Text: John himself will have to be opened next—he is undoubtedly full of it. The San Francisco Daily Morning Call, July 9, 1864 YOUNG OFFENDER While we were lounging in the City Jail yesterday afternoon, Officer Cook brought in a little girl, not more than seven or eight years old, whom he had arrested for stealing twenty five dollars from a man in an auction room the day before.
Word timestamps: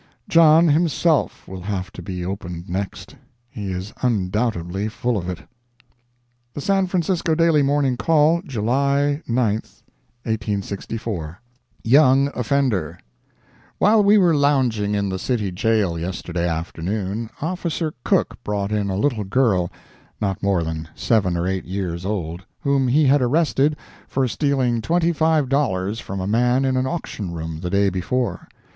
John 0.27 0.69
himself 0.69 1.47
will 1.47 1.61
have 1.61 1.91
to 1.91 2.01
be 2.01 2.25
opened 2.25 2.67
next—he 2.67 3.71
is 3.71 3.93
undoubtedly 4.01 4.87
full 4.87 5.15
of 5.15 5.29
it. 5.29 5.43
The 6.55 6.59
San 6.61 6.87
Francisco 6.87 7.35
Daily 7.35 7.61
Morning 7.61 7.97
Call, 7.97 8.41
July 8.43 9.21
9, 9.27 9.53
1864 10.25 11.39
YOUNG 11.83 12.29
OFFENDER 12.29 12.97
While 13.77 14.03
we 14.03 14.17
were 14.17 14.33
lounging 14.33 14.95
in 14.95 15.07
the 15.09 15.19
City 15.19 15.51
Jail 15.51 15.99
yesterday 15.99 16.47
afternoon, 16.47 17.29
Officer 17.39 17.93
Cook 18.03 18.43
brought 18.43 18.71
in 18.71 18.89
a 18.89 18.97
little 18.97 19.23
girl, 19.23 19.69
not 20.19 20.41
more 20.41 20.63
than 20.63 20.87
seven 20.95 21.37
or 21.37 21.45
eight 21.47 21.65
years 21.65 22.07
old, 22.07 22.43
whom 22.61 22.87
he 22.87 23.05
had 23.05 23.21
arrested 23.21 23.75
for 24.07 24.27
stealing 24.27 24.81
twenty 24.81 25.13
five 25.13 25.47
dollars 25.47 25.99
from 25.99 26.19
a 26.19 26.25
man 26.25 26.65
in 26.65 26.75
an 26.75 26.87
auction 26.87 27.29
room 27.31 27.59
the 27.59 27.69
day 27.69 27.89
before. 27.91 28.47